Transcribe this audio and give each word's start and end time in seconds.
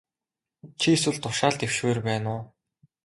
Чи 0.79 0.89
эсвэл 0.95 1.17
тушаал 1.23 1.55
дэвшмээр 1.59 1.99
байна 2.07 2.29
уу? 2.35 2.41